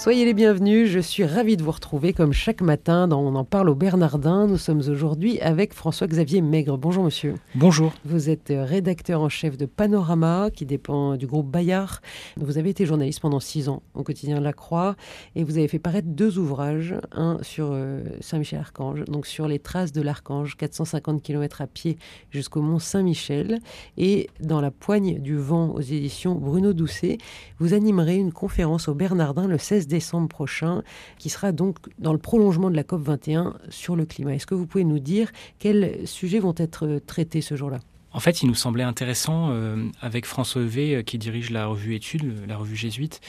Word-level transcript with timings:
Soyez 0.00 0.24
les 0.24 0.32
bienvenus, 0.32 0.88
je 0.88 0.98
suis 0.98 1.26
ravie 1.26 1.58
de 1.58 1.62
vous 1.62 1.72
retrouver 1.72 2.14
comme 2.14 2.32
chaque 2.32 2.62
matin 2.62 3.06
dans 3.06 3.20
On 3.20 3.34
en 3.34 3.44
parle 3.44 3.68
au 3.68 3.74
Bernardin. 3.74 4.46
Nous 4.46 4.56
sommes 4.56 4.80
aujourd'hui 4.88 5.38
avec 5.40 5.74
François-Xavier 5.74 6.40
Maigre. 6.40 6.78
Bonjour 6.78 7.04
monsieur. 7.04 7.34
Bonjour. 7.54 7.92
Vous 8.06 8.30
êtes 8.30 8.50
rédacteur 8.50 9.20
en 9.20 9.28
chef 9.28 9.58
de 9.58 9.66
Panorama 9.66 10.48
qui 10.54 10.64
dépend 10.64 11.16
du 11.16 11.26
groupe 11.26 11.50
Bayard. 11.50 12.00
Vous 12.38 12.56
avez 12.56 12.70
été 12.70 12.86
journaliste 12.86 13.20
pendant 13.20 13.40
six 13.40 13.68
ans 13.68 13.82
au 13.92 14.02
quotidien 14.02 14.40
La 14.40 14.54
Croix 14.54 14.96
et 15.36 15.44
vous 15.44 15.58
avez 15.58 15.68
fait 15.68 15.78
paraître 15.78 16.08
deux 16.08 16.38
ouvrages, 16.38 16.94
un 17.12 17.36
sur 17.42 17.68
euh, 17.70 18.02
Saint-Michel-Archange, 18.22 19.04
donc 19.04 19.26
sur 19.26 19.48
les 19.48 19.58
traces 19.58 19.92
de 19.92 20.00
l'Archange, 20.00 20.56
450 20.56 21.22
km 21.22 21.60
à 21.60 21.66
pied 21.66 21.98
jusqu'au 22.30 22.62
mont 22.62 22.78
Saint-Michel 22.78 23.58
et 23.98 24.30
dans 24.40 24.62
La 24.62 24.70
poigne 24.70 25.18
du 25.18 25.36
vent 25.36 25.74
aux 25.74 25.82
éditions 25.82 26.36
Bruno 26.36 26.72
Doucet, 26.72 27.18
vous 27.58 27.74
animerez 27.74 28.16
une 28.16 28.32
conférence 28.32 28.88
au 28.88 28.94
Bernardin 28.94 29.46
le 29.46 29.58
16 29.58 29.88
décembre 29.90 30.28
prochain, 30.28 30.82
qui 31.18 31.28
sera 31.28 31.52
donc 31.52 31.76
dans 31.98 32.12
le 32.12 32.18
prolongement 32.18 32.70
de 32.70 32.76
la 32.76 32.84
COP 32.84 33.02
21 33.02 33.54
sur 33.68 33.96
le 33.96 34.06
climat. 34.06 34.34
Est-ce 34.34 34.46
que 34.46 34.54
vous 34.54 34.66
pouvez 34.66 34.84
nous 34.84 34.98
dire 34.98 35.30
quels 35.58 36.06
sujets 36.06 36.38
vont 36.38 36.54
être 36.56 37.00
traités 37.06 37.42
ce 37.42 37.56
jour-là? 37.56 37.80
En 38.12 38.18
fait, 38.18 38.42
il 38.42 38.48
nous 38.48 38.54
semblait 38.56 38.82
intéressant, 38.82 39.50
euh, 39.50 39.84
avec 40.00 40.26
François 40.26 40.62
Evé, 40.62 40.96
euh, 40.96 41.02
qui 41.02 41.16
dirige 41.16 41.50
la 41.50 41.66
revue 41.66 41.94
Études, 41.94 42.44
la 42.48 42.56
revue 42.56 42.74
jésuite, 42.74 43.20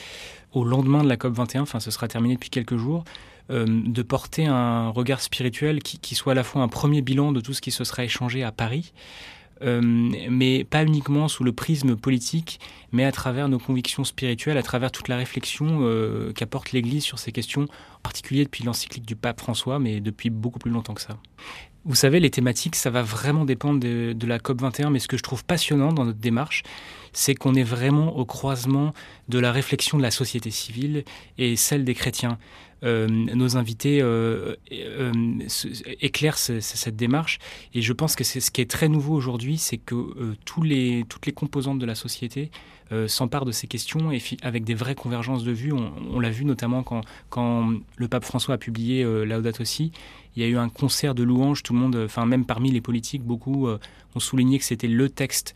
au 0.52 0.64
lendemain 0.64 1.04
de 1.04 1.08
la 1.08 1.16
COP 1.16 1.34
21, 1.34 1.62
enfin 1.62 1.78
ce 1.78 1.90
sera 1.90 2.08
terminé 2.08 2.34
depuis 2.34 2.50
quelques 2.50 2.76
jours, 2.76 3.04
euh, 3.50 3.66
de 3.68 4.02
porter 4.02 4.46
un 4.46 4.88
regard 4.90 5.20
spirituel 5.20 5.82
qui, 5.82 6.14
soit 6.14 6.32
à 6.32 6.34
la 6.34 6.44
fois 6.44 6.62
un 6.62 6.68
premier 6.68 7.02
bilan 7.02 7.32
de 7.32 7.40
tout 7.40 7.52
ce 7.52 7.60
qui 7.60 7.70
se 7.70 7.82
sera 7.84 8.04
échangé 8.04 8.42
à 8.44 8.52
Paris, 8.52 8.92
euh, 8.94 9.41
mais 9.62 10.64
pas 10.64 10.84
uniquement 10.84 11.28
sous 11.28 11.44
le 11.44 11.52
prisme 11.52 11.96
politique, 11.96 12.60
mais 12.92 13.04
à 13.04 13.12
travers 13.12 13.48
nos 13.48 13.58
convictions 13.58 14.04
spirituelles, 14.04 14.58
à 14.58 14.62
travers 14.62 14.90
toute 14.90 15.08
la 15.08 15.16
réflexion 15.16 15.80
euh, 15.82 16.32
qu'apporte 16.32 16.72
l'Église 16.72 17.04
sur 17.04 17.18
ces 17.18 17.32
questions, 17.32 17.62
en 17.62 18.00
particulier 18.02 18.44
depuis 18.44 18.64
l'encyclique 18.64 19.06
du 19.06 19.16
pape 19.16 19.40
François, 19.40 19.78
mais 19.78 20.00
depuis 20.00 20.30
beaucoup 20.30 20.58
plus 20.58 20.70
longtemps 20.70 20.94
que 20.94 21.00
ça. 21.00 21.16
Vous 21.84 21.96
savez, 21.96 22.20
les 22.20 22.30
thématiques, 22.30 22.76
ça 22.76 22.90
va 22.90 23.02
vraiment 23.02 23.44
dépendre 23.44 23.80
de, 23.80 24.12
de 24.12 24.26
la 24.26 24.38
COP21, 24.38 24.90
mais 24.90 25.00
ce 25.00 25.08
que 25.08 25.16
je 25.16 25.22
trouve 25.22 25.44
passionnant 25.44 25.92
dans 25.92 26.04
notre 26.04 26.20
démarche, 26.20 26.62
c'est 27.12 27.34
qu'on 27.34 27.54
est 27.54 27.62
vraiment 27.62 28.16
au 28.16 28.24
croisement 28.24 28.92
de 29.28 29.38
la 29.38 29.52
réflexion 29.52 29.98
de 29.98 30.02
la 30.02 30.10
société 30.10 30.50
civile 30.50 31.04
et 31.38 31.56
celle 31.56 31.84
des 31.84 31.94
chrétiens. 31.94 32.38
Euh, 32.84 33.06
nos 33.06 33.56
invités 33.56 34.00
euh, 34.02 34.56
euh, 34.72 35.12
éclairent 36.00 36.38
cette 36.38 36.96
démarche. 36.96 37.38
Et 37.74 37.82
je 37.82 37.92
pense 37.92 38.16
que 38.16 38.24
c'est 38.24 38.40
ce 38.40 38.50
qui 38.50 38.60
est 38.60 38.70
très 38.70 38.88
nouveau 38.88 39.14
aujourd'hui, 39.14 39.56
c'est 39.56 39.76
que 39.76 40.34
toutes 40.44 40.66
les 40.66 41.04
composantes 41.34 41.78
de 41.78 41.86
la 41.86 41.94
société 41.94 42.50
s'emparent 43.06 43.46
de 43.46 43.52
ces 43.52 43.68
questions 43.68 44.12
et 44.12 44.20
avec 44.42 44.64
des 44.64 44.74
vraies 44.74 44.94
convergences 44.94 45.44
de 45.44 45.52
vues. 45.52 45.72
On, 45.72 46.20
l'a 46.20 46.28
vu 46.28 46.44
notamment 46.44 46.82
quand, 46.82 47.72
le 47.96 48.08
pape 48.08 48.24
François 48.24 48.56
a 48.56 48.58
publié 48.58 49.02
Laudato 49.24 49.64
Si. 49.64 49.92
Il 50.36 50.42
y 50.42 50.44
a 50.44 50.48
eu 50.48 50.58
un 50.58 50.68
concert 50.68 51.14
de 51.14 51.22
louanges, 51.22 51.62
tout 51.62 51.72
le 51.72 51.78
monde, 51.78 51.96
enfin 51.96 52.26
même 52.26 52.44
parmi 52.44 52.70
les 52.70 52.82
politiques, 52.82 53.22
beaucoup 53.22 53.66
ont 53.66 54.20
souligné 54.20 54.58
que 54.58 54.64
c'était 54.64 54.88
le 54.88 55.08
texte 55.08 55.54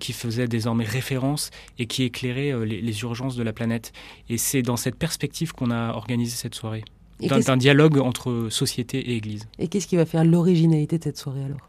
qui 0.00 0.12
faisait 0.12 0.46
désormais 0.46 0.84
référence 0.84 1.50
et 1.78 1.86
qui 1.86 2.04
éclairait 2.04 2.54
les, 2.64 2.80
les, 2.80 3.00
urgences 3.02 3.36
de 3.36 3.42
la 3.42 3.52
planète. 3.52 3.92
Et 4.28 4.38
c'est 4.38 4.62
dans 4.62 4.76
cette 4.76 4.96
perspective 4.96 5.52
qu'on 5.52 5.70
a 5.70 5.92
organisé 5.92 6.36
cette 6.36 6.54
soirée. 6.54 6.84
D'un 7.20 7.56
dialogue 7.56 7.98
entre 7.98 8.48
société 8.50 8.98
et 8.98 9.16
Église. 9.16 9.46
Et 9.60 9.68
qu'est-ce 9.68 9.86
qui 9.86 9.96
va 9.96 10.04
faire 10.04 10.24
l'originalité 10.24 10.98
de 10.98 11.04
cette 11.04 11.16
soirée 11.16 11.44
alors? 11.44 11.60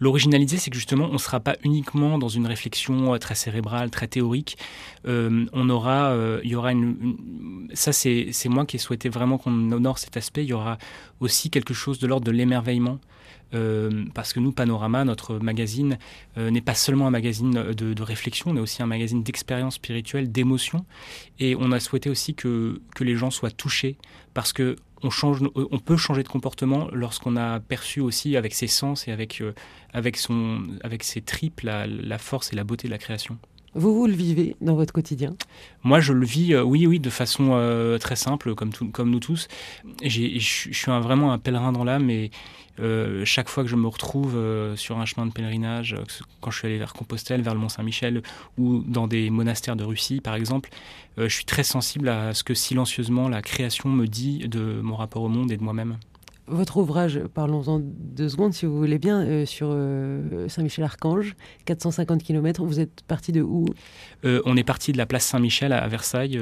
L'originalité, 0.00 0.56
c'est 0.56 0.70
que 0.70 0.76
justement, 0.76 1.06
on 1.10 1.14
ne 1.14 1.18
sera 1.18 1.40
pas 1.40 1.56
uniquement 1.62 2.18
dans 2.18 2.28
une 2.28 2.46
réflexion 2.46 3.12
euh, 3.12 3.18
très 3.18 3.34
cérébrale, 3.34 3.90
très 3.90 4.08
théorique. 4.08 4.56
Euh, 5.06 5.44
on 5.52 5.68
aura, 5.68 6.10
euh, 6.10 6.40
il 6.42 6.50
y 6.50 6.56
aura 6.56 6.72
une, 6.72 7.16
ça 7.72 7.92
c'est 7.92 8.48
moi 8.48 8.66
qui 8.66 8.76
ai 8.76 8.78
souhaité 8.78 9.08
vraiment 9.08 9.38
qu'on 9.38 9.72
honore 9.72 9.98
cet 9.98 10.16
aspect. 10.16 10.44
Il 10.44 10.48
y 10.48 10.52
aura 10.52 10.78
aussi 11.20 11.50
quelque 11.50 11.74
chose 11.74 11.98
de 11.98 12.06
l'ordre 12.06 12.26
de 12.26 12.32
l'émerveillement. 12.32 12.98
Euh, 13.54 14.04
parce 14.14 14.32
que 14.32 14.40
nous, 14.40 14.52
Panorama, 14.52 15.04
notre 15.04 15.38
magazine, 15.38 15.98
euh, 16.38 16.50
n'est 16.50 16.60
pas 16.60 16.74
seulement 16.74 17.06
un 17.06 17.10
magazine 17.10 17.52
de, 17.52 17.94
de 17.94 18.02
réflexion, 18.02 18.52
mais 18.52 18.60
aussi 18.60 18.82
un 18.82 18.86
magazine 18.86 19.22
d'expérience 19.22 19.74
spirituelle, 19.74 20.32
d'émotion. 20.32 20.84
Et 21.38 21.54
on 21.56 21.70
a 21.70 21.80
souhaité 21.80 22.10
aussi 22.10 22.34
que, 22.34 22.80
les 23.00 23.16
gens 23.16 23.30
soient 23.30 23.50
touchés, 23.50 23.96
parce 24.32 24.52
que 24.52 24.76
on, 25.02 25.10
change, 25.10 25.40
on 25.54 25.78
peut 25.78 25.98
changer 25.98 26.22
de 26.22 26.28
comportement 26.28 26.88
lorsqu'on 26.92 27.36
a 27.36 27.60
perçu 27.60 28.00
aussi 28.00 28.36
avec 28.36 28.54
ses 28.54 28.66
sens 28.66 29.06
et 29.06 29.12
avec, 29.12 29.42
euh, 29.42 29.52
avec, 29.92 30.16
son, 30.16 30.62
avec 30.82 31.04
ses 31.04 31.20
tripes 31.20 31.60
la 31.62 32.18
force 32.18 32.52
et 32.52 32.56
la 32.56 32.64
beauté 32.64 32.88
de 32.88 32.92
la 32.92 32.98
création. 32.98 33.38
Vous, 33.74 33.94
vous 33.94 34.06
le 34.06 34.12
vivez 34.12 34.56
dans 34.60 34.74
votre 34.74 34.92
quotidien? 34.92 35.34
Moi, 35.82 35.98
je 36.00 36.12
le 36.12 36.24
vis, 36.24 36.54
euh, 36.54 36.62
oui, 36.62 36.86
oui, 36.86 37.00
de 37.00 37.10
façon 37.10 37.50
euh, 37.52 37.98
très 37.98 38.16
simple, 38.16 38.54
comme, 38.54 39.10
nous 39.10 39.20
tous. 39.20 39.48
Je 40.02 40.38
suis 40.38 40.90
vraiment 40.90 41.32
un 41.32 41.38
pèlerin 41.38 41.72
dans 41.72 41.82
l'âme 41.82 42.08
et 42.08 42.30
euh, 42.80 43.24
chaque 43.24 43.48
fois 43.48 43.64
que 43.64 43.68
je 43.68 43.76
me 43.76 43.88
retrouve 43.88 44.36
sur 44.76 44.98
un 44.98 45.04
chemin 45.04 45.26
de 45.26 45.32
pèlerinage, 45.32 45.96
quand 46.40 46.50
je 46.50 46.58
suis 46.58 46.66
allé 46.68 46.78
vers 46.78 46.92
Compostelle, 46.92 47.42
vers 47.42 47.54
le 47.54 47.60
Mont-Saint-Michel 47.60 48.22
ou 48.58 48.84
dans 48.86 49.08
des 49.08 49.30
monastères 49.30 49.76
de 49.76 49.84
Russie, 49.84 50.20
par 50.20 50.36
exemple, 50.36 50.70
je 51.16 51.28
suis 51.28 51.44
très 51.44 51.64
sensible 51.64 52.08
à 52.08 52.32
ce 52.32 52.44
que 52.44 52.54
silencieusement 52.54 53.28
la 53.28 53.42
création 53.42 53.88
me 53.88 54.06
dit 54.06 54.48
de 54.48 54.80
mon 54.82 54.96
rapport 54.96 55.22
au 55.22 55.28
monde 55.28 55.50
et 55.50 55.56
de 55.56 55.62
moi-même. 55.62 55.98
Votre 56.46 56.76
ouvrage, 56.76 57.20
parlons-en 57.32 57.80
deux 57.80 58.28
secondes 58.28 58.52
si 58.52 58.66
vous 58.66 58.76
voulez 58.76 58.98
bien, 58.98 59.22
euh, 59.22 59.46
sur 59.46 59.68
euh, 59.70 60.46
Saint-Michel-Archange, 60.46 61.36
450 61.64 62.22
km, 62.22 62.64
vous 62.64 62.80
êtes 62.80 63.02
parti 63.08 63.32
de 63.32 63.40
où? 63.40 63.64
Euh, 64.26 64.42
On 64.44 64.54
est 64.58 64.64
parti 64.64 64.92
de 64.92 64.98
la 64.98 65.06
place 65.06 65.24
Saint-Michel 65.24 65.72
à, 65.72 65.88
Versailles, 65.88 66.38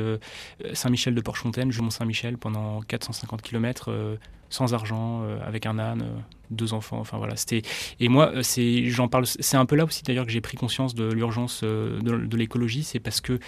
Saint-Michel 0.72 1.14
de 1.14 1.20
Porchefontaine, 1.20 1.70
Jumont-Saint-Michel, 1.70 2.36
pendant 2.36 2.80
450 2.80 3.42
km, 3.42 4.18
sans 4.50 4.74
argent, 4.74 5.22
avec 5.46 5.66
un 5.66 5.78
âne, 5.78 6.04
deux 6.50 6.74
enfants, 6.74 6.98
enfin 6.98 7.18
voilà. 7.18 7.36
C'était 7.36 7.62
Et 8.00 8.08
moi, 8.08 8.32
c'est, 8.42 8.86
j'en 8.90 9.06
parle, 9.06 9.26
c'est 9.26 9.56
un 9.56 9.66
peu 9.66 9.76
là 9.76 9.84
aussi 9.84 10.02
d'ailleurs 10.02 10.26
que 10.26 10.32
j'ai 10.32 10.40
pris 10.40 10.56
conscience 10.56 10.96
de 10.96 11.04
l'urgence 11.04 11.62
de, 11.62 12.36
l'écologie, 12.36 12.82
c'est 12.82 13.00
parce 13.00 13.20
que 13.20 13.38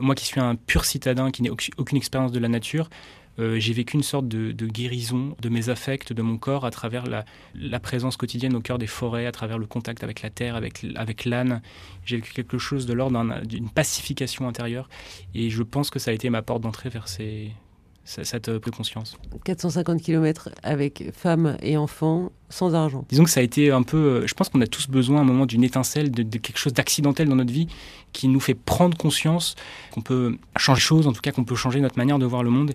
moi 0.00 0.14
qui 0.14 0.26
suis 0.26 0.40
un 0.40 0.54
pur 0.54 0.84
citadin, 0.84 1.30
qui 1.30 1.42
n'ai 1.42 1.50
aucune 1.50 1.96
expérience 1.96 2.30
de 2.30 2.38
la 2.38 2.48
nature, 2.48 2.90
euh, 3.38 3.58
j'ai 3.58 3.72
vécu 3.72 3.96
une 3.96 4.02
sorte 4.02 4.28
de, 4.28 4.66
guérison 4.66 5.36
de 5.40 5.48
mes 5.48 5.68
affects, 5.68 6.12
de 6.12 6.22
mon 6.22 6.36
corps, 6.36 6.64
à 6.64 6.70
travers 6.70 7.04
la, 7.06 7.80
présence 7.80 8.16
quotidienne 8.16 8.54
au 8.54 8.60
cœur 8.60 8.78
des 8.78 8.86
forêts, 8.86 9.26
à 9.26 9.32
travers 9.32 9.58
le 9.58 9.66
contact 9.66 10.04
avec 10.04 10.22
la 10.22 10.30
terre, 10.30 10.56
avec, 10.56 10.84
avec 10.94 11.24
l'âne. 11.24 11.62
J'ai 12.04 12.16
vécu 12.16 12.32
quelque 12.32 12.58
chose 12.58 12.86
de 12.86 12.92
l'ordre 12.92 13.44
d'une 13.44 13.70
pacification 13.70 14.48
intérieure. 14.48 14.88
Et 15.34 15.50
je 15.50 15.62
pense 15.62 15.90
que 15.90 15.98
ça 15.98 16.10
a 16.10 16.14
été 16.14 16.30
ma 16.30 16.42
porte 16.42 16.62
d'entrée 16.62 16.88
vers 16.88 17.08
ces, 17.08 17.52
cette 18.04 18.48
euh, 18.48 18.58
conscience. 18.58 19.16
450 19.44 20.02
km 20.02 20.50
avec 20.62 21.10
femmes 21.14 21.56
et 21.62 21.76
enfants, 21.76 22.32
sans 22.48 22.74
argent. 22.74 23.04
Disons 23.08 23.24
que 23.24 23.30
ça 23.30 23.40
a 23.40 23.42
été 23.42 23.70
un 23.70 23.82
peu. 23.82 23.96
Euh, 23.96 24.26
je 24.26 24.34
pense 24.34 24.48
qu'on 24.48 24.60
a 24.60 24.66
tous 24.66 24.88
besoin 24.88 25.18
à 25.18 25.20
un 25.22 25.24
moment 25.24 25.46
d'une 25.46 25.64
étincelle, 25.64 26.10
de, 26.10 26.22
quelque 26.38 26.58
chose 26.58 26.72
d'accidentel 26.72 27.28
dans 27.28 27.36
notre 27.36 27.52
vie 27.52 27.68
qui 28.12 28.28
nous 28.28 28.40
fait 28.40 28.54
prendre 28.54 28.96
conscience 28.96 29.54
qu'on 29.92 30.00
peut 30.00 30.36
changer 30.56 30.72
les 30.72 30.80
choses, 30.80 31.06
en 31.06 31.12
tout 31.12 31.20
cas 31.20 31.32
qu'on 31.32 31.44
peut 31.44 31.54
changer 31.54 31.80
notre 31.80 31.98
manière 31.98 32.18
de 32.18 32.26
voir 32.26 32.42
le 32.42 32.50
monde. 32.50 32.72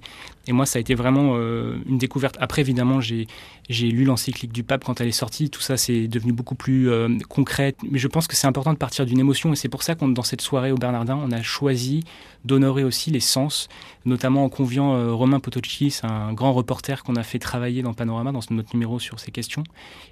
Et 0.47 0.53
moi, 0.53 0.65
ça 0.65 0.77
a 0.77 0.79
été 0.79 0.95
vraiment 0.95 1.33
euh, 1.33 1.77
une 1.87 1.97
découverte. 1.97 2.37
Après, 2.39 2.61
évidemment, 2.61 3.01
j'ai 3.01 3.27
lu 3.69 4.05
l'encyclique 4.05 4.53
du 4.53 4.63
pape 4.63 4.85
quand 4.85 5.01
elle 5.01 5.07
est 5.07 5.11
sortie. 5.11 5.49
Tout 5.49 5.61
ça, 5.61 5.75
c'est 5.75 6.07
devenu 6.07 6.31
beaucoup 6.31 6.55
plus 6.55 6.89
euh, 6.89 7.09
concret. 7.27 7.75
Mais 7.89 7.99
je 7.99 8.07
pense 8.07 8.27
que 8.27 8.35
c'est 8.35 8.47
important 8.47 8.71
de 8.71 8.77
partir 8.77 9.05
d'une 9.05 9.19
émotion. 9.19 9.51
Et 9.51 9.55
c'est 9.55 9.67
pour 9.67 9.83
ça 9.83 9.95
qu'on, 9.95 10.07
dans 10.07 10.23
cette 10.23 10.41
soirée 10.41 10.71
au 10.71 10.77
Bernardin, 10.77 11.19
on 11.21 11.31
a 11.31 11.41
choisi 11.41 12.03
d'honorer 12.45 12.85
aussi 12.85 13.11
les 13.11 13.19
sens, 13.19 13.67
notamment 14.05 14.45
en 14.45 14.49
conviant 14.49 15.13
Romain 15.17 15.41
Potocchi, 15.41 15.93
un 16.03 16.31
grand 16.31 16.53
reporter 16.53 17.03
qu'on 17.03 17.17
a 17.17 17.23
fait 17.23 17.39
travailler 17.39 17.81
dans 17.81 17.93
Panorama, 17.93 18.31
dans 18.31 18.39
notre 18.51 18.73
numéro 18.73 18.99
sur 18.99 19.19
ces 19.19 19.31
questions 19.31 19.63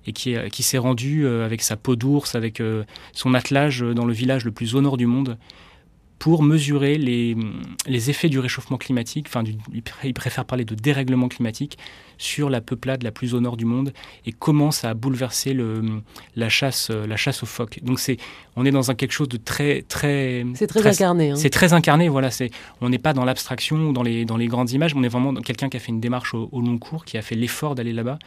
et 0.07 0.13
qui, 0.13 0.63
s'est 0.63 0.78
rendu 0.78 1.25
euh, 1.25 1.45
avec 1.45 1.62
sa 1.62 1.75
peau 1.75 1.95
d'ours, 1.95 2.36
avec 2.36 2.60
euh, 2.60 2.83
son 3.13 3.33
attelage 3.33 3.81
dans 3.81 4.06
le 4.06 4.13
village 4.13 4.45
le 4.45 4.51
plus 4.51 4.75
au 4.75 4.81
nord 4.81 4.98
du 4.98 5.06
monde 5.06 5.15
monde 5.16 5.38
pour 6.25 6.42
mesurer 6.42 6.98
les, 6.98 7.38
les 7.86 8.10
effets 8.10 8.30
du 8.30 8.39
réchauffement 8.39 8.77
climatique, 8.77 9.27
enfin 9.30 9.44
il 10.04 10.13
préfère 10.16 10.44
parler 10.44 10.66
de 10.66 10.74
dérèglement 10.74 11.27
climatique, 11.27 11.77
sur 12.18 12.50
la 12.50 12.62
peuplade 12.62 13.04
la 13.04 13.12
plus 13.12 13.36
au 13.36 13.42
nord 13.42 13.57
du 13.57 13.66
monde 13.66 13.94
et 14.25 14.31
comment 14.31 14.72
ça 14.72 14.89
a 14.89 14.94
bouleversé 14.95 15.54
le, 15.54 15.83
la, 16.36 16.50
chasse, 16.50 16.89
la 16.89 17.16
chasse 17.16 17.44
aux 17.44 17.45
phoques. 17.45 17.80
Donc 17.83 18.00
c'est, 18.00 18.18
on 18.56 18.66
est 18.66 18.72
dans 18.72 18.89
un 18.89 18.95
quelque 18.95 19.12
chose 19.12 19.30
de 19.30 19.38
très... 19.38 19.83
très 19.83 20.44
c'est 20.56 20.66
très, 20.66 20.88
incarné. 20.88 21.30
Hein. 21.30 21.36
C'est 21.36 21.51
très 21.51 21.74
incarné, 21.74 22.10
voilà. 22.10 22.31
C'est, 22.31 22.50
on 22.81 22.89
n'est 22.89 22.98
pas 22.98 23.13
dans 23.13 23.24
l'abstraction 23.24 23.89
ou 23.89 23.94
dans 23.94 24.01
les, 24.01 24.25
dans 24.25 24.38
les 24.38 24.48
grandes 24.48 24.71
images, 24.71 24.95
on 24.95 25.04
est 25.04 25.10
vraiment 25.10 25.31
dans 25.31 25.42
quelqu'un 25.42 25.69
qui 25.69 25.78
a 25.78 25.80
fait 25.80 25.92
une 25.92 26.01
démarche 26.01 26.33
au, 26.33 26.50
au 26.51 26.60
long 26.60 26.80
cours, 26.80 27.06
qui 27.06 27.19
a 27.19 27.21
fait 27.21 27.36
l'effort 27.36 27.75
d'aller 27.75 27.94
là-bas 27.94 28.18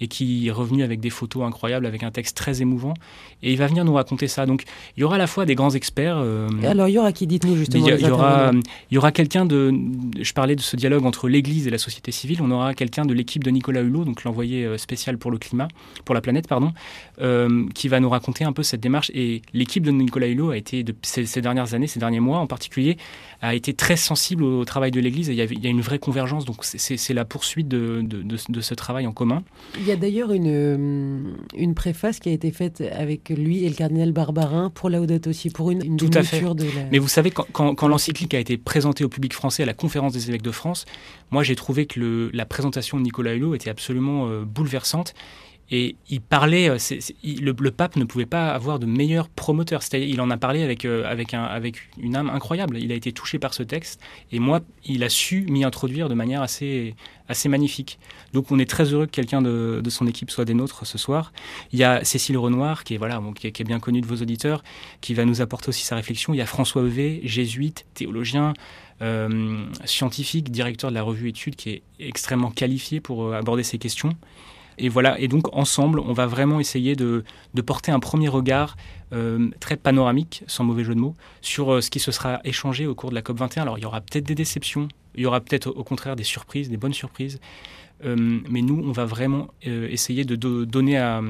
et 0.00 0.08
qui 0.08 0.48
est 0.48 0.50
revenu 0.50 0.82
avec 0.82 0.98
des 0.98 1.10
photos 1.10 1.44
incroyables, 1.44 1.86
avec 1.86 2.02
un 2.02 2.10
texte 2.10 2.36
très 2.36 2.60
émouvant. 2.60 2.94
Et 3.42 3.52
il 3.52 3.58
va 3.58 3.68
venir 3.68 3.84
nous 3.84 3.94
raconter 3.94 4.26
ça. 4.26 4.46
Donc 4.46 4.64
il 4.96 5.00
y 5.00 5.04
aura 5.04 5.14
à 5.14 5.18
la 5.18 5.28
fois 5.28 5.46
des 5.46 5.54
grands 5.54 5.70
experts. 5.70 6.16
Euh, 6.16 6.48
alors 6.64 6.88
il 6.88 6.92
y 6.92 6.98
aura 6.98 7.12
qui 7.12 7.28
Justement. 7.56 7.86
Il 7.86 8.00
y, 8.00 8.10
aura, 8.10 8.52
il 8.90 8.94
y 8.94 8.98
aura 8.98 9.12
quelqu'un 9.12 9.44
de. 9.44 9.72
Je 10.20 10.32
parlais 10.32 10.56
de 10.56 10.60
ce 10.60 10.76
dialogue 10.76 11.04
entre 11.04 11.28
l'Église 11.28 11.66
et 11.66 11.70
la 11.70 11.78
société 11.78 12.12
civile. 12.12 12.40
On 12.42 12.50
aura 12.50 12.74
quelqu'un 12.74 13.04
de 13.04 13.14
l'équipe 13.14 13.42
de 13.42 13.50
Nicolas 13.50 13.82
Hulot, 13.82 14.04
donc 14.04 14.24
l'envoyé 14.24 14.64
euh, 14.64 14.78
spécial 14.78 15.18
pour 15.18 15.30
le 15.30 15.38
climat, 15.38 15.68
pour 16.04 16.14
la 16.14 16.20
planète, 16.20 16.48
pardon, 16.48 16.72
euh, 17.20 17.66
qui 17.74 17.88
va 17.88 18.00
nous 18.00 18.08
raconter 18.08 18.44
un 18.44 18.52
peu 18.52 18.62
cette 18.62 18.80
démarche. 18.80 19.10
Et 19.14 19.42
l'équipe 19.52 19.82
de 19.82 19.90
Nicolas 19.90 20.28
Hulot 20.28 20.50
a 20.50 20.56
été, 20.56 20.82
de, 20.82 20.94
ces, 21.02 21.40
dernières 21.40 21.74
années, 21.74 21.86
ces 21.86 22.00
derniers 22.00 22.20
mois 22.20 22.38
en 22.38 22.46
particulier, 22.46 22.96
a 23.40 23.54
été 23.54 23.74
très 23.74 23.96
sensible 23.96 24.44
au, 24.44 24.64
travail 24.64 24.90
de 24.90 25.00
l'Église. 25.00 25.28
Il, 25.28 25.34
y 25.34 25.66
a 25.66 25.70
une 25.70 25.80
vraie 25.80 25.98
convergence. 25.98 26.44
Donc 26.44 26.58
c'est 26.62 27.14
la 27.14 27.24
poursuite 27.24 27.68
de, 27.68 28.00
de, 28.02 28.22
de, 28.22 28.60
ce 28.60 28.74
travail 28.74 29.06
en 29.06 29.12
commun. 29.12 29.42
Il 29.78 29.86
y 29.86 29.90
a 29.90 29.96
d'ailleurs 29.96 30.32
une, 30.32 31.34
une 31.56 31.74
préface 31.74 32.20
qui 32.20 32.28
a 32.28 32.32
été 32.32 32.50
faite 32.52 32.82
avec 32.96 33.28
lui 33.30 33.64
et 33.64 33.68
le 33.68 33.74
cardinal 33.74 34.12
Barbarin 34.12 34.70
pour 34.70 34.90
Laudato 34.90 35.30
aussi, 35.30 35.50
pour 35.50 35.70
une, 35.70 35.84
une 35.84 35.96
Tout 35.96 36.10
à 36.14 36.22
fait. 36.22 36.40
de 36.40 36.64
la... 36.64 36.84
Mais 36.90 36.98
vous 36.98 37.08
savez, 37.08 37.30
quand, 37.32 37.88
l'encyclique 37.88 38.34
a 38.34 38.38
été 38.38 38.56
présentée 38.56 39.04
au 39.04 39.08
public 39.08 39.34
français 39.34 39.62
à 39.62 39.66
la 39.66 39.74
conférence 39.74 40.12
des 40.12 40.28
évêques 40.28 40.42
de 40.42 40.50
France, 40.50 40.84
moi 41.30 41.42
j'ai 41.42 41.56
trouvé 41.56 41.86
que 41.86 42.30
la 42.32 42.46
présentation 42.46 42.98
de 42.98 43.02
Nicolas 43.02 43.34
Hulot 43.34 43.54
était 43.54 43.70
absolument 43.70 44.28
euh, 44.28 44.44
bouleversante. 44.44 45.14
Et 45.74 45.96
il 46.10 46.20
parlait, 46.20 46.68
euh, 46.68 46.76
le, 47.24 47.70
pape 47.70 47.96
ne 47.96 48.04
pouvait 48.04 48.26
pas 48.26 48.50
avoir 48.50 48.78
de 48.78 48.84
meilleur 48.84 49.30
promoteur. 49.30 49.80
Il 49.94 50.20
en 50.20 50.30
a 50.30 50.36
parlé 50.36 50.62
avec, 50.62 50.84
euh, 50.84 51.10
avec, 51.10 51.32
un, 51.32 51.44
avec 51.44 51.88
une 51.96 52.14
âme 52.14 52.28
incroyable. 52.28 52.76
Il 52.78 52.92
a 52.92 52.94
été 52.94 53.10
touché 53.10 53.38
par 53.38 53.54
ce 53.54 53.62
texte. 53.62 53.98
Et 54.32 54.38
moi, 54.38 54.60
il 54.84 55.02
a 55.02 55.08
su 55.08 55.46
m'y 55.48 55.64
introduire 55.64 56.10
de 56.10 56.14
manière 56.14 56.42
assez, 56.42 56.94
assez 57.26 57.48
magnifique. 57.48 57.98
Donc, 58.34 58.52
on 58.52 58.58
est 58.58 58.68
très 58.68 58.92
heureux 58.92 59.06
que 59.06 59.12
quelqu'un 59.12 59.40
de, 59.40 59.80
de, 59.82 59.90
son 59.90 60.06
équipe 60.06 60.30
soit 60.30 60.44
des 60.44 60.52
nôtres 60.52 60.86
ce 60.86 60.98
soir. 60.98 61.32
Il 61.72 61.78
y 61.78 61.84
a 61.84 62.04
Cécile 62.04 62.36
Renoir, 62.36 62.84
qui 62.84 62.94
est, 62.94 62.98
voilà, 62.98 63.22
qui, 63.34 63.46
est, 63.46 63.64
bien 63.64 63.80
connue 63.80 64.02
de 64.02 64.06
vos 64.06 64.16
auditeurs, 64.16 64.62
qui 65.00 65.14
va 65.14 65.24
nous 65.24 65.40
apporter 65.40 65.70
aussi 65.70 65.86
sa 65.86 65.96
réflexion. 65.96 66.34
Il 66.34 66.36
y 66.36 66.42
a 66.42 66.46
François 66.46 66.82
Evé, 66.82 67.22
jésuite, 67.24 67.86
théologien, 67.94 68.52
euh, 69.00 69.64
scientifique, 69.86 70.50
directeur 70.50 70.90
de 70.90 70.94
la 70.94 71.02
revue 71.02 71.30
Études, 71.30 71.56
qui 71.56 71.70
est 71.70 71.82
extrêmement 71.98 72.50
qualifié 72.50 73.00
pour 73.00 73.32
aborder 73.32 73.62
ces 73.62 73.78
questions. 73.78 74.14
Et 74.78 74.88
voilà, 74.88 75.18
et 75.20 75.28
donc 75.28 75.54
ensemble, 75.56 76.00
on 76.00 76.12
va 76.12 76.26
vraiment 76.26 76.60
essayer 76.60 76.96
de, 76.96 77.24
porter 77.64 77.92
un 77.92 78.00
premier 78.00 78.28
regard 78.28 78.76
euh, 79.12 79.50
très 79.60 79.76
panoramique, 79.76 80.42
sans 80.46 80.64
mauvais 80.64 80.84
jeu 80.84 80.94
de 80.94 81.00
mots, 81.00 81.14
sur 81.40 81.72
euh, 81.72 81.80
ce 81.80 81.90
qui 81.90 82.00
se 82.00 82.12
sera 82.12 82.40
échangé 82.44 82.86
au 82.86 82.94
cours 82.94 83.10
de 83.10 83.14
la 83.14 83.22
COP 83.22 83.38
21. 83.38 83.62
Alors 83.62 83.78
il 83.78 83.82
y 83.82 83.84
aura 83.84 84.00
peut-être 84.00 84.24
des 84.24 84.34
déceptions, 84.34 84.88
il 85.14 85.22
y 85.22 85.26
aura 85.26 85.40
peut-être 85.40 85.68
au 85.68 85.84
contraire 85.84 86.16
des 86.16 86.24
surprises, 86.24 86.70
des 86.70 86.76
bonnes 86.76 86.94
surprises. 86.94 87.38
Euh, 88.04 88.40
mais 88.48 88.62
nous, 88.62 88.82
on 88.84 88.90
va 88.90 89.04
vraiment 89.04 89.48
essayer 89.62 90.24
de, 90.24 90.34
donner 90.64 90.98
à, 90.98 91.20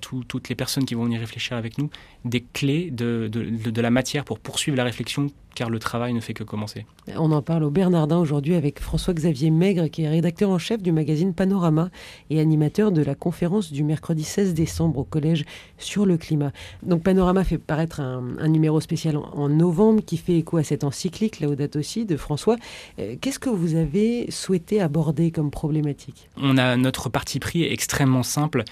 toutes 0.00 0.48
les 0.48 0.54
personnes 0.54 0.84
qui 0.84 0.94
vont 0.94 1.04
venir 1.04 1.20
réfléchir 1.20 1.56
avec 1.56 1.78
nous 1.78 1.90
des 2.24 2.42
clés 2.42 2.90
de, 2.90 3.28
de 3.28 3.80
la 3.80 3.90
matière 3.90 4.24
pour 4.24 4.38
poursuivre 4.38 4.76
la 4.76 4.84
réflexion 4.84 5.28
car 5.54 5.70
le 5.70 5.78
travail 5.78 6.12
ne 6.14 6.20
fait 6.20 6.34
que 6.34 6.44
commencer. 6.44 6.86
On 7.16 7.30
en 7.32 7.42
parle 7.42 7.64
au 7.64 7.70
Bernardin 7.70 8.18
aujourd'hui 8.18 8.54
avec 8.54 8.80
François-Xavier 8.80 9.50
Maigre, 9.50 9.88
qui 9.88 10.02
est 10.02 10.08
rédacteur 10.08 10.50
en 10.50 10.58
chef 10.58 10.82
du 10.82 10.92
magazine 10.92 11.34
Panorama 11.34 11.90
et 12.30 12.40
animateur 12.40 12.92
de 12.92 13.02
la 13.02 13.14
conférence 13.14 13.72
du 13.72 13.84
mercredi 13.84 14.24
16 14.24 14.54
décembre 14.54 15.00
au 15.00 15.04
collège 15.04 15.44
sur 15.78 16.06
le 16.06 16.16
climat. 16.16 16.52
Donc 16.82 17.02
Panorama 17.12 17.44
fait 17.44 17.58
paraître 17.58 18.00
un, 18.00 18.48
numéro 18.48 18.80
spécial 18.80 19.18
en, 19.18 19.50
novembre 19.50 20.02
qui 20.02 20.16
fait 20.16 20.38
écho 20.38 20.56
à 20.56 20.62
cette 20.62 20.82
encyclique, 20.82 21.40
Laudato 21.40 21.78
aussi, 21.78 22.06
de 22.06 22.16
François. 22.16 22.56
Euh, 22.98 23.16
qu'est-ce 23.20 23.38
que 23.38 23.50
vous 23.50 23.74
avez 23.74 24.30
souhaité 24.30 24.80
aborder 24.80 25.30
comme 25.30 25.50
problématique? 25.50 26.30
On 26.38 26.56
a 26.56 26.74
notre 26.78 27.10
parti 27.10 27.38
pris 27.38 27.64
extrêmement 27.64 28.22
simple. 28.22 28.64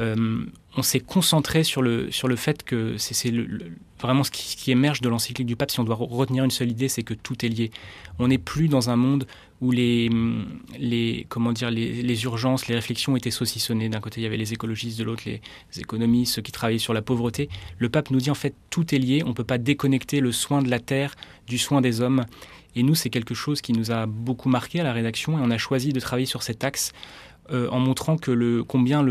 Euh, 0.00 0.44
on 0.76 0.82
s'est 0.82 1.00
concentré 1.00 1.64
sur 1.64 1.82
le, 1.82 2.10
sur 2.10 2.28
le 2.28 2.36
fait 2.36 2.62
que 2.62 2.96
c'est 2.98 3.32
vraiment 4.00 4.22
ce 4.22 4.30
qui, 4.30 4.70
émerge 4.70 5.00
de 5.00 5.08
l'encyclique 5.08 5.46
du 5.46 5.56
pape. 5.56 5.70
Si 5.70 5.80
on 5.80 5.84
doit 5.84 5.96
retenir 5.96 6.44
une 6.44 6.50
seule 6.50 6.70
idée, 6.70 6.88
c'est 6.88 7.02
que 7.02 7.14
tout 7.14 7.44
est 7.44 7.48
lié. 7.48 7.70
On 8.18 8.28
n'est 8.28 8.38
plus 8.38 8.68
dans 8.68 8.90
un 8.90 8.96
monde 8.96 9.26
où 9.60 9.72
les, 9.72 10.08
les, 10.78 11.26
comment 11.28 11.52
dire, 11.52 11.70
les, 11.70 12.24
urgences, 12.24 12.68
les 12.68 12.76
réflexions 12.76 13.16
étaient 13.16 13.32
saucissonnées. 13.32 13.88
D'un 13.88 14.00
côté, 14.00 14.20
il 14.20 14.24
y 14.24 14.26
avait 14.26 14.36
les 14.36 14.52
écologistes, 14.52 14.98
de 14.98 15.04
l'autre, 15.04 15.24
les, 15.26 15.40
économistes, 15.78 16.34
ceux 16.34 16.42
qui 16.42 16.52
travaillaient 16.52 16.78
sur 16.78 16.94
la 16.94 17.02
pauvreté. 17.02 17.48
Le 17.78 17.88
pape 17.88 18.10
nous 18.10 18.18
dit 18.18 18.30
en 18.30 18.36
fait, 18.36 18.54
tout 18.70 18.94
est 18.94 18.98
lié. 18.98 19.22
On 19.24 19.30
ne 19.30 19.34
peut 19.34 19.42
pas 19.42 19.58
déconnecter 19.58 20.20
le 20.20 20.30
soin 20.30 20.62
de 20.62 20.70
la 20.70 20.78
terre 20.78 21.16
du 21.48 21.58
soin 21.58 21.80
des 21.80 22.00
hommes. 22.00 22.24
Et 22.76 22.84
nous, 22.84 22.94
c'est 22.94 23.10
quelque 23.10 23.34
chose 23.34 23.60
qui 23.60 23.72
nous 23.72 23.90
a 23.90 24.06
beaucoup 24.06 24.48
marqué 24.48 24.78
à 24.78 24.84
la 24.84 24.92
rédaction 24.92 25.38
et 25.38 25.42
on 25.42 25.50
a 25.50 25.58
choisi 25.58 25.92
de 25.92 25.98
travailler 25.98 26.26
sur 26.26 26.44
cet 26.44 26.62
axe 26.62 26.92
euh, 27.50 27.68
en 27.70 27.78
montrant 27.78 28.16
que 28.18 28.30
le, 28.30 28.62
combien 28.62 29.04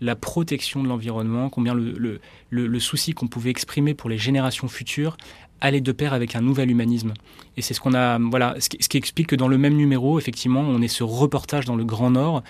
la 0.00 0.16
protection 0.16 0.82
de 0.82 0.88
l'environnement, 0.88 1.50
combien 1.50 1.74
le, 1.74 2.78
souci 2.80 3.12
qu'on 3.12 3.28
pouvait 3.28 3.50
exprimer 3.50 3.94
pour 3.94 4.10
les 4.10 4.18
générations 4.18 4.66
futures 4.66 5.16
allait 5.60 5.80
de 5.80 5.92
pair 5.92 6.12
avec 6.12 6.34
un 6.34 6.40
nouvel 6.40 6.70
humanisme. 6.70 7.12
Et 7.56 7.62
c'est 7.62 7.74
ce 7.74 7.80
qu'on 7.80 7.94
a, 7.94 8.18
voilà, 8.18 8.56
ce 8.58 8.68
qui, 8.68 8.96
explique 8.96 9.28
que 9.28 9.36
dans 9.36 9.46
le 9.46 9.58
même 9.58 9.74
numéro, 9.74 10.18
effectivement, 10.18 10.60
on 10.60 10.80
est 10.82 10.88
ce 10.88 11.04
reportage 11.04 11.64
dans 11.64 11.76
le 11.76 11.84
Grand 11.84 12.10
Nord 12.10 12.42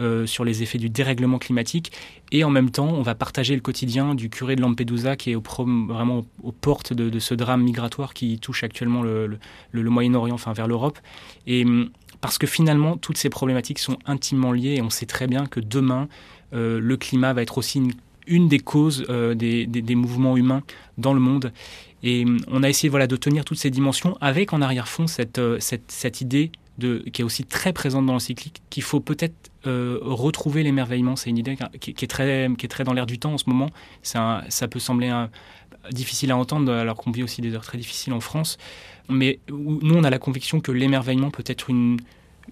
euh, 0.00 0.26
sur 0.26 0.44
les 0.44 0.62
effets 0.62 0.76
du 0.76 0.90
dérèglement 0.90 1.38
climatique, 1.38 1.90
et 2.32 2.44
en 2.44 2.50
même 2.50 2.70
temps, 2.70 2.88
on 2.88 3.02
va 3.02 3.14
partager 3.14 3.54
le 3.54 3.62
quotidien 3.62 4.14
du 4.14 4.28
curé 4.28 4.56
de 4.56 4.60
Lampedusa 4.60 5.16
qui 5.16 5.30
est 5.30 5.36
vraiment 5.36 6.26
aux 6.42 6.52
portes 6.52 6.92
de, 6.92 7.08
de, 7.08 7.18
ce 7.18 7.34
drame 7.34 7.62
migratoire 7.62 8.12
qui 8.12 8.38
touche 8.38 8.62
actuellement 8.62 9.02
le, 9.02 9.38
le 9.70 9.90
Moyen-Orient, 9.90 10.34
enfin 10.34 10.52
vers 10.52 10.66
l'Europe. 10.66 10.98
Et 11.46 11.64
hum, 11.64 11.88
parce 12.26 12.38
que 12.38 12.48
finalement, 12.48 12.96
toutes 12.96 13.18
ces 13.18 13.30
problématiques 13.30 13.78
sont 13.78 13.98
intimement 14.04 14.50
liées 14.50 14.74
et 14.78 14.82
on 14.82 14.90
sait 14.90 15.06
très 15.06 15.28
bien 15.28 15.46
que 15.46 15.60
demain, 15.60 16.08
euh, 16.54 16.80
le 16.80 16.96
climat 16.96 17.32
va 17.32 17.40
être 17.40 17.56
aussi 17.56 17.80
une, 18.26 18.48
des 18.48 18.58
causes 18.58 19.06
euh, 19.08 19.36
des, 19.36 19.94
mouvements 19.94 20.36
humains 20.36 20.64
dans 20.98 21.14
le 21.14 21.20
monde. 21.20 21.52
Et 22.02 22.24
hum, 22.24 22.38
on 22.48 22.64
a 22.64 22.68
essayé 22.68 22.88
voilà, 22.88 23.06
de 23.06 23.14
tenir 23.14 23.44
toutes 23.44 23.58
ces 23.58 23.70
dimensions 23.70 24.18
avec 24.20 24.52
en 24.52 24.60
arrière-fond 24.60 25.06
cette, 25.06 25.38
euh, 25.38 25.60
idée 26.20 26.50
qui 26.80 27.22
est 27.22 27.24
aussi 27.24 27.44
très 27.44 27.72
présente 27.72 28.06
dans 28.06 28.14
l'encyclique, 28.14 28.60
qu'il 28.70 28.82
faut 28.82 28.98
peut-être 28.98 29.52
retrouver 29.64 30.64
l'émerveillement. 30.64 31.14
C'est 31.14 31.30
une 31.30 31.38
idée 31.38 31.56
qui, 31.80 31.90
est 31.90 32.08
très, 32.08 32.84
dans 32.84 32.92
l'air 32.92 33.06
du 33.06 33.20
temps 33.20 33.34
en 33.34 33.38
ce 33.38 33.48
moment. 33.48 33.70
ça 34.02 34.42
peut 34.68 34.80
sembler 34.80 35.26
difficile 35.90 36.30
à 36.30 36.36
entendre 36.36 36.72
alors 36.72 36.96
qu'on 36.96 37.10
vit 37.10 37.22
aussi 37.22 37.40
des 37.40 37.54
heures 37.54 37.64
très 37.64 37.78
difficiles 37.78 38.12
en 38.12 38.20
France. 38.20 38.58
Mais 39.08 39.38
nous, 39.48 39.94
on 39.94 40.04
a 40.04 40.10
la 40.10 40.18
conviction 40.18 40.60
que 40.60 40.72
l'émerveillement 40.72 41.30
peut 41.30 41.44
être 41.46 41.70
une, 41.70 41.98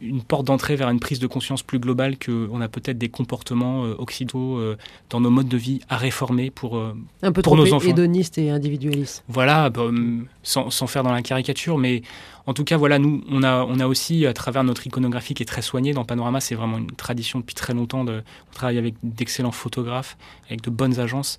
une 0.00 0.22
porte 0.22 0.46
d'entrée 0.46 0.76
vers 0.76 0.88
une 0.90 1.00
prise 1.00 1.18
de 1.18 1.26
conscience 1.26 1.62
plus 1.62 1.78
globale 1.78 2.16
qu'on 2.18 2.60
a 2.60 2.68
peut-être 2.68 2.98
des 2.98 3.08
comportements 3.08 3.84
euh, 3.84 3.94
occidentaux 3.98 4.58
euh, 4.58 4.76
dans 5.10 5.20
nos 5.20 5.30
modes 5.30 5.48
de 5.48 5.56
vie 5.56 5.80
à 5.88 5.96
réformer 5.96 6.50
pour, 6.50 6.76
euh, 6.76 6.96
Un 7.22 7.32
peu 7.32 7.42
pour 7.42 7.54
trop 7.54 7.64
nos 7.64 7.72
enfants. 7.72 7.88
hédoniste 7.88 8.38
et 8.38 8.50
individualiste. 8.50 9.24
Voilà, 9.28 9.70
bah, 9.70 9.82
hum, 9.82 10.26
sans, 10.42 10.70
sans, 10.70 10.86
faire 10.86 11.02
dans 11.02 11.12
la 11.12 11.22
caricature, 11.22 11.78
mais 11.78 12.02
en 12.46 12.54
tout 12.54 12.64
cas, 12.64 12.76
voilà, 12.76 12.98
nous, 12.98 13.22
on 13.30 13.42
a, 13.42 13.64
on 13.64 13.80
a 13.80 13.86
aussi, 13.86 14.26
à 14.26 14.32
travers 14.32 14.64
notre 14.64 14.86
iconographie 14.86 15.34
qui 15.34 15.42
est 15.42 15.46
très 15.46 15.62
soignée 15.62 15.92
dans 15.92 16.04
Panorama, 16.04 16.40
c'est 16.40 16.54
vraiment 16.54 16.78
une 16.78 16.90
tradition 16.90 17.40
depuis 17.40 17.54
très 17.54 17.74
longtemps, 17.74 18.04
de, 18.04 18.22
on 18.50 18.54
travaille 18.54 18.78
avec 18.78 18.94
d'excellents 19.02 19.52
photographes, 19.52 20.16
avec 20.46 20.62
de 20.62 20.70
bonnes 20.70 21.00
agences, 21.00 21.38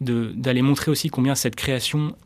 d'aller 0.00 0.62
montrer 0.62 0.90
aussi 0.90 1.08
combien 1.08 1.34
cette 1.34 1.56
création 1.56 2.16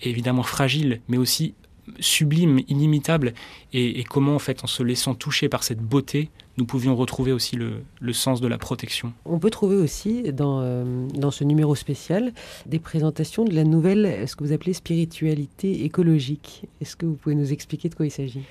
est 0.00 0.10
évidemment 0.10 0.42
fragile, 0.42 1.00
mais 1.08 1.16
aussi 1.16 1.54
sublime, 2.00 2.60
inimitable, 2.68 3.34
et, 3.72 4.04
comment 4.04 4.34
en 4.34 4.38
fait 4.38 4.64
en 4.64 4.66
se 4.66 4.82
laissant 4.82 5.14
toucher 5.14 5.48
par 5.48 5.62
cette 5.62 5.80
beauté, 5.80 6.30
nous 6.56 6.64
pouvions 6.64 6.96
retrouver 6.96 7.32
aussi 7.32 7.56
le, 7.56 8.12
sens 8.12 8.40
de 8.40 8.48
la 8.48 8.58
protection. 8.58 9.12
On 9.24 9.38
peut 9.38 9.50
trouver 9.50 9.76
aussi 9.76 10.32
dans, 10.32 10.60
euh, 10.62 11.06
dans 11.14 11.30
ce 11.30 11.44
numéro 11.44 11.74
spécial 11.74 12.32
des 12.64 12.78
présentations 12.78 13.44
de 13.44 13.54
la 13.54 13.64
nouvelle, 13.64 14.26
ce 14.26 14.36
que 14.36 14.44
vous 14.44 14.52
appelez 14.52 14.72
spiritualité 14.72 15.84
écologique. 15.84 16.62
Est-ce 16.80 16.96
que 16.96 17.06
vous 17.06 17.14
pouvez 17.14 17.34
nous 17.34 17.52
expliquer 17.52 17.88
de 17.88 17.94
quoi 17.94 18.06
il 18.06 18.10
s'agit? 18.10 18.42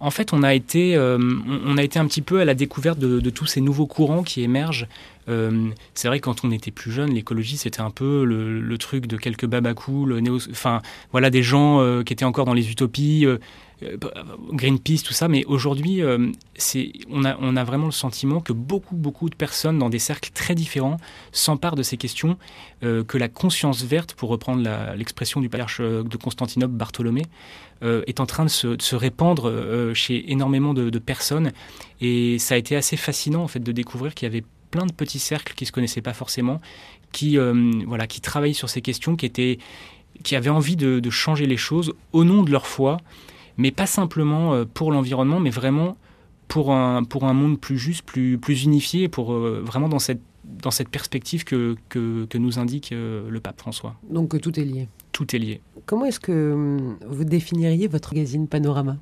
En 0.00 0.10
fait, 0.10 0.32
on 0.32 0.42
a, 0.42 0.54
été, 0.54 0.94
euh, 0.94 1.18
on 1.66 1.76
a 1.76 1.82
été 1.82 1.98
un 1.98 2.06
petit 2.06 2.22
peu 2.22 2.40
à 2.40 2.44
la 2.44 2.54
découverte 2.54 2.98
de, 2.98 3.30
tous 3.30 3.46
ces 3.46 3.60
nouveaux 3.60 3.86
courants 3.86 4.22
qui 4.22 4.42
émergent. 4.42 4.86
Euh, 5.28 5.68
c'est 5.94 6.08
vrai 6.08 6.20
quand 6.20 6.44
on 6.44 6.50
était 6.50 6.70
plus 6.70 6.90
jeune, 6.90 7.12
l'écologie 7.12 7.58
c'était 7.58 7.82
un 7.82 7.90
peu 7.90 8.24
le, 8.24 8.78
truc 8.78 9.06
de 9.06 9.16
quelques 9.16 9.44
babacous, 9.44 10.06
néo, 10.06 10.38
enfin 10.50 10.80
voilà 11.12 11.28
des 11.28 11.42
gens 11.42 11.80
euh, 11.80 12.02
qui 12.02 12.14
étaient 12.14 12.24
encore 12.24 12.46
dans 12.46 12.54
les 12.54 12.70
utopies, 12.70 13.26
Greenpeace, 14.52 15.02
tout 15.04 15.12
ça. 15.12 15.28
Mais 15.28 15.44
aujourd'hui, 15.44 16.02
c'est 16.56 16.92
on 17.10 17.24
a, 17.24 17.64
vraiment 17.64 17.86
le 17.86 17.92
sentiment 17.92 18.40
que 18.40 18.52
beaucoup 18.52 18.96
beaucoup 18.96 19.28
de 19.28 19.34
personnes 19.34 19.78
dans 19.78 19.90
des 19.90 19.98
cercles 19.98 20.30
très 20.34 20.54
différents 20.54 20.96
s'emparent 21.32 21.76
de 21.76 21.82
ces 21.82 21.96
questions, 21.96 22.36
que 22.80 23.18
la 23.18 23.28
conscience 23.28 23.84
verte, 23.84 24.14
pour 24.14 24.30
reprendre 24.30 24.68
l'expression 24.96 25.40
du 25.40 25.48
patriarche 25.48 25.80
de 25.80 26.16
Constantinople 26.16 26.74
Bartholomé, 26.74 27.22
euh, 27.84 28.02
est 28.08 28.18
en 28.18 28.26
train 28.26 28.44
de 28.44 28.50
se, 28.50 28.96
répandre 28.96 29.48
euh, 29.48 29.94
chez 29.94 30.32
énormément 30.32 30.74
de, 30.74 30.98
personnes. 30.98 31.52
Et 32.00 32.40
ça 32.40 32.54
a 32.54 32.58
été 32.58 32.74
assez 32.74 32.96
fascinant 32.96 33.44
en 33.44 33.48
fait 33.48 33.60
de 33.60 33.70
découvrir 33.70 34.14
qu'il 34.14 34.26
y 34.26 34.30
avait 34.30 34.44
plein 34.72 34.84
de 34.84 34.92
petits 34.92 35.20
cercles 35.20 35.54
qui 35.54 35.64
se 35.64 35.70
connaissaient 35.70 36.02
pas 36.02 36.12
forcément, 36.12 36.60
qui 37.12 37.38
euh, 37.38 37.70
voilà, 37.86 38.08
qui 38.08 38.20
travaillaient 38.20 38.52
sur 38.52 38.68
ces 38.68 38.82
questions, 38.82 39.14
qui 39.14 39.26
étaient, 39.26 39.58
qui 40.24 40.34
avaient 40.34 40.50
envie 40.50 40.74
de, 40.74 41.08
changer 41.08 41.46
les 41.46 41.56
choses 41.56 41.94
au 42.12 42.24
nom 42.24 42.42
de 42.42 42.50
leur 42.50 42.66
foi, 42.66 42.96
mais 43.58 43.70
pas 43.70 43.86
simplement 43.86 44.64
pour 44.64 44.90
l'environnement, 44.90 45.40
mais 45.40 45.50
vraiment 45.50 45.96
pour 46.48 46.72
un, 46.72 47.04
pour 47.04 47.24
un 47.24 47.34
monde 47.34 47.60
plus 47.60 47.78
juste, 47.78 48.02
plus, 48.02 48.38
plus 48.38 48.64
unifié, 48.64 49.08
pour 49.08 49.32
vraiment 49.32 49.88
dans 49.88 49.98
cette, 49.98 50.22
dans 50.44 50.70
cette 50.70 50.88
perspective 50.88 51.44
que, 51.44 51.76
que, 51.90 52.24
que 52.24 52.38
nous 52.38 52.58
indique 52.58 52.90
le 52.92 53.38
pape 53.40 53.60
François. 53.60 53.96
Donc 54.08 54.40
tout 54.40 54.58
est 54.58 54.64
lié 54.64 54.88
tout 55.18 55.34
est 55.34 55.38
lié. 55.40 55.60
Comment 55.84 56.04
est-ce 56.04 56.20
que 56.20 56.78
vous 57.04 57.24
définiriez 57.24 57.88
votre 57.88 58.14
magazine 58.14 58.46
Panorama? 58.46 58.98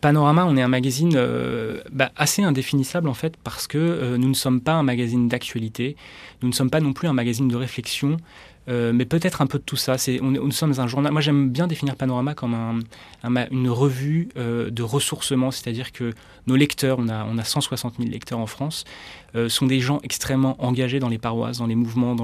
Panorama, 0.00 0.46
on 0.46 0.56
est 0.56 0.62
un 0.62 0.68
magazine 0.68 1.14
euh, 1.16 1.80
bah, 1.90 2.12
assez 2.14 2.42
indéfinissable 2.42 3.08
en 3.08 3.14
fait 3.14 3.36
parce 3.42 3.66
que 3.66 3.78
euh, 3.78 4.18
nous 4.18 4.28
ne 4.28 4.34
sommes 4.34 4.60
pas 4.60 4.74
un 4.74 4.84
magazine 4.84 5.26
d'actualité, 5.26 5.96
nous 6.42 6.48
ne 6.48 6.54
sommes 6.54 6.70
pas 6.70 6.80
non 6.80 6.92
plus 6.92 7.08
un 7.08 7.12
magazine 7.12 7.48
de 7.48 7.56
réflexion, 7.56 8.18
euh, 8.68 8.92
mais 8.92 9.04
peut-être 9.04 9.42
un 9.42 9.46
peu 9.46 9.58
de 9.58 9.64
tout 9.64 9.76
ça. 9.76 9.98
C'est, 9.98 10.20
on, 10.22 10.30
nous 10.30 10.52
sommes 10.52 10.78
un 10.78 10.86
journal. 10.86 11.12
Moi, 11.12 11.20
j'aime 11.20 11.50
bien 11.50 11.66
définir 11.66 11.96
Panorama 11.96 12.34
comme 12.34 12.54
un, 12.54 12.78
une 13.50 13.68
revue 13.68 14.28
de 14.36 14.82
ressourcement, 14.82 15.50
c'est-à-dire 15.50 15.92
que 15.92 16.12
nos 16.46 16.56
lecteurs, 16.56 16.98
on 16.98 17.08
a, 17.08 17.24
on 17.24 17.38
a 17.38 17.44
160 17.44 17.94
000 17.98 18.08
lecteurs 18.10 18.38
en 18.38 18.46
France, 18.46 18.84
sont 19.48 19.66
des 19.66 19.80
gens 19.80 20.00
extrêmement 20.02 20.62
engagés 20.62 20.98
dans 20.98 21.08
les 21.08 21.18
paroisses, 21.18 21.58
dans 21.58 21.66
les 21.66 21.74
mouvements, 21.74 22.14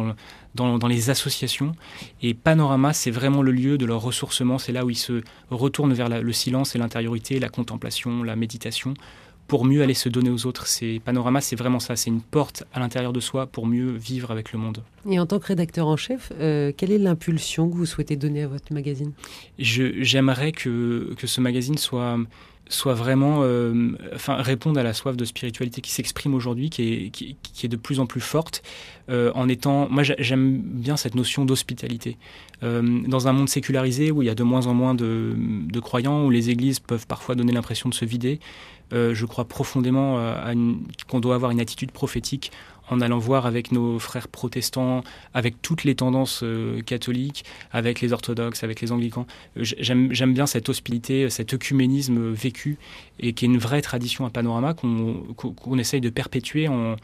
dans 0.54 0.88
les 0.88 1.10
associations. 1.10 1.72
Et 2.22 2.34
Panorama, 2.34 2.92
c'est 2.92 3.10
vraiment 3.10 3.42
le 3.42 3.52
lieu 3.52 3.78
de 3.78 3.86
leur 3.86 4.00
ressourcement. 4.00 4.58
C'est 4.58 4.72
là 4.72 4.84
où 4.84 4.90
ils 4.90 4.96
se 4.96 5.22
retournent 5.50 5.92
vers 5.92 6.08
le 6.08 6.32
silence 6.32 6.74
et 6.74 6.78
l'intériorité, 6.78 7.38
la 7.38 7.48
contemplation, 7.48 8.22
la 8.22 8.36
méditation, 8.36 8.94
pour 9.48 9.64
mieux 9.64 9.82
aller 9.82 9.94
se 9.94 10.08
donner 10.08 10.30
aux 10.30 10.46
autres. 10.46 10.66
C'est 10.66 11.00
Panorama, 11.04 11.40
c'est 11.40 11.56
vraiment 11.56 11.80
ça. 11.80 11.96
C'est 11.96 12.10
une 12.10 12.20
porte 12.20 12.64
à 12.72 12.78
l'intérieur 12.78 13.12
de 13.12 13.18
soi 13.18 13.46
pour 13.46 13.66
mieux 13.66 13.90
vivre 13.90 14.30
avec 14.30 14.52
le 14.52 14.58
monde. 14.58 14.84
Et 15.10 15.18
en 15.18 15.26
tant 15.26 15.40
que 15.40 15.46
rédacteur 15.46 15.88
en 15.88 15.96
chef, 15.96 16.32
euh, 16.38 16.70
quelle 16.76 16.92
est 16.92 16.98
l'impulsion 16.98 17.68
que 17.68 17.74
vous 17.74 17.86
souhaitez 17.86 18.16
donner 18.16 18.42
à 18.42 18.48
votre 18.48 18.72
magazine? 18.72 19.12
J'aimerais 19.58 20.52
que, 20.52 21.14
que 21.16 21.26
ce 21.26 21.40
magazine 21.40 21.78
soit 21.78 22.18
soit 22.68 22.94
vraiment, 22.94 23.40
euh, 23.42 23.92
enfin, 24.14 24.36
répondre 24.36 24.78
à 24.78 24.82
la 24.82 24.92
soif 24.92 25.16
de 25.16 25.24
spiritualité 25.24 25.80
qui 25.80 25.90
s'exprime 25.90 26.34
aujourd'hui, 26.34 26.70
qui 26.70 26.82
est, 26.82 27.10
qui, 27.10 27.36
est 27.62 27.68
de 27.68 27.76
plus 27.76 28.00
en 28.00 28.06
plus 28.06 28.20
forte, 28.20 28.62
euh, 29.10 29.32
en 29.34 29.48
étant, 29.48 29.88
moi 29.88 30.02
j'aime 30.02 30.60
bien 30.60 30.96
cette 30.96 31.14
notion 31.14 31.44
d'hospitalité. 31.44 32.18
Euh, 32.62 32.82
dans 33.06 33.28
un 33.28 33.32
monde 33.32 33.48
sécularisé 33.48 34.10
où 34.10 34.22
il 34.22 34.26
y 34.26 34.30
a 34.30 34.34
de 34.34 34.42
moins 34.42 34.66
en 34.66 34.74
moins 34.74 34.94
de, 34.94 35.34
de 35.36 35.80
croyants, 35.80 36.26
où 36.26 36.30
les 36.30 36.50
églises 36.50 36.80
peuvent 36.80 37.06
parfois 37.06 37.34
donner 37.34 37.52
l'impression 37.52 37.88
de 37.88 37.94
se 37.94 38.04
vider, 38.04 38.40
je 38.90 39.26
crois 39.26 39.44
profondément 39.44 40.18
qu'on 41.08 41.20
doit 41.20 41.34
avoir 41.34 41.50
une 41.50 41.60
attitude 41.60 41.92
prophétique 41.92 42.50
en 42.90 43.00
allant 43.00 43.18
voir 43.18 43.46
avec 43.46 43.72
nos 43.72 43.98
frères 43.98 44.28
protestants, 44.28 45.02
avec 45.34 45.60
toutes 45.62 45.84
les 45.84 45.94
tendances 45.94 46.40
euh, 46.42 46.80
catholiques, 46.82 47.44
avec 47.72 48.00
les 48.00 48.12
orthodoxes, 48.12 48.64
avec 48.64 48.80
les 48.80 48.92
anglicans. 48.92 49.26
Euh, 49.56 49.62
j'aime 49.62 50.34
bien 50.34 50.46
cette 50.46 50.68
hospitalité, 50.68 51.30
cet 51.30 51.54
œcuménisme 51.54 52.30
vécu 52.30 52.78
et 53.20 53.32
qui 53.32 53.44
est 53.44 53.48
une 53.48 53.58
vraie 53.58 53.82
tradition 53.82 54.26
à 54.26 54.30
Panorama 54.30 54.74
qu'on 54.74 55.78
essaye 55.78 56.00
de 56.00 56.10
perpétuer 56.10 56.68
en, 56.68 56.96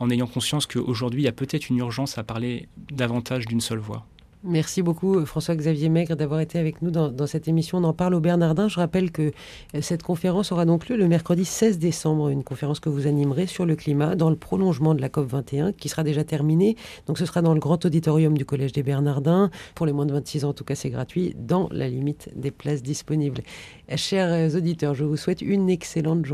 en 0.00 0.10
ayant 0.10 0.26
conscience 0.26 0.66
qu'aujourd'hui, 0.66 1.22
il 1.22 1.24
y 1.24 1.28
a 1.28 1.32
peut-être 1.32 1.68
une 1.70 1.78
urgence 1.78 2.18
à 2.18 2.22
parler 2.22 2.68
davantage 2.90 3.46
d'une 3.46 3.60
seule 3.60 3.78
voix. 3.78 4.06
Merci 4.48 4.80
beaucoup 4.80 5.26
François-Xavier 5.26 5.88
Maigre 5.88 6.14
d'avoir 6.14 6.38
été 6.38 6.60
avec 6.60 6.80
nous 6.80 6.92
dans, 6.92 7.26
cette 7.26 7.48
émission. 7.48 7.78
On 7.78 7.84
en 7.84 7.92
parle 7.92 8.14
au 8.14 8.20
Bernardin. 8.20 8.68
Je 8.68 8.76
rappelle 8.76 9.10
que 9.10 9.32
euh, 9.74 9.80
cette 9.80 10.04
conférence 10.04 10.52
aura 10.52 10.64
donc 10.64 10.88
lieu 10.88 10.96
le 10.96 11.08
mercredi 11.08 11.44
16 11.44 11.80
décembre, 11.80 12.28
une 12.28 12.44
conférence 12.44 12.78
que 12.78 12.88
vous 12.88 13.08
animerez 13.08 13.48
sur 13.48 13.66
le 13.66 13.74
climat 13.74 14.14
dans 14.14 14.30
le 14.30 14.36
prolongement 14.36 14.94
de 14.94 15.00
la 15.00 15.08
COP 15.08 15.26
21 15.26 15.72
qui 15.72 15.88
sera 15.88 16.04
déjà 16.04 16.22
terminée. 16.22 16.76
Donc 17.08 17.18
ce 17.18 17.26
sera 17.26 17.42
dans 17.42 17.54
le 17.54 17.58
grand 17.58 17.84
auditorium 17.84 18.38
du 18.38 18.44
Collège 18.44 18.70
des 18.70 18.84
Bernardins. 18.84 19.50
Pour 19.74 19.84
les 19.84 19.92
moins 19.92 20.06
de 20.06 20.12
26 20.12 20.44
ans, 20.44 20.50
en 20.50 20.54
tout 20.54 20.62
cas 20.62 20.76
c'est 20.76 20.90
gratuit, 20.90 21.34
dans 21.36 21.68
la 21.72 21.88
limite 21.88 22.30
des 22.36 22.52
places 22.52 22.84
disponibles. 22.84 23.42
Chers 23.96 24.54
auditeurs, 24.54 24.94
je 24.94 25.02
vous 25.02 25.16
souhaite 25.16 25.42
une 25.42 25.68
excellente 25.68 26.24
journée. 26.24 26.26